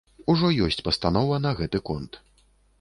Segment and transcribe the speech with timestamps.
[0.33, 2.21] Ужо ёсць пастанова на гэты конт.